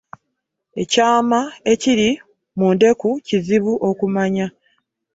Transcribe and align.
Ekyama 0.81 1.39
ekiri 1.71 2.09
mu 2.57 2.67
ndeku 2.75 3.09
kizibu 3.27 3.73
okumanya. 3.89 4.47